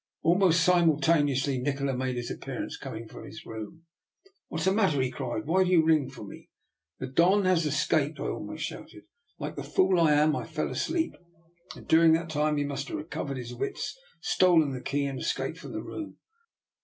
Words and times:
Al 0.25 0.33
most 0.33 0.63
simultaneously 0.65 1.59
Nikola 1.59 1.93
made 1.95 2.15
his 2.15 2.31
appear 2.31 2.63
ance, 2.63 2.75
coming 2.75 3.07
from 3.07 3.23
his 3.23 3.45
room." 3.45 3.83
What 4.47 4.61
is 4.61 4.65
the 4.65 4.71
matter?" 4.71 4.99
he 5.03 5.11
cried." 5.11 5.45
Why 5.45 5.63
do 5.63 5.69
you 5.69 5.85
ring 5.85 6.09
for 6.09 6.25
me? 6.25 6.49
""The 6.99 7.05
Don 7.05 7.45
has 7.45 7.67
escaped,*' 7.67 8.19
I 8.19 8.23
almost 8.23 8.63
shouted." 8.63 9.03
Like 9.39 9.55
the 9.55 9.63
fool 9.63 9.99
I 9.99 10.13
am, 10.13 10.35
I 10.35 10.45
fell 10.47 10.71
asleep, 10.71 11.13
and 11.75 11.87
during 11.87 12.13
that 12.13 12.31
time 12.31 12.57
he 12.57 12.63
must 12.63 12.87
have 12.87 12.97
recovered 12.97 13.37
his 13.37 13.53
wits, 13.53 13.95
stolen 14.21 14.71
the 14.71 14.81
key, 14.81 15.05
and 15.05 15.19
escaped 15.19 15.59
from 15.59 15.73
the 15.73 15.83
room. 15.83 16.17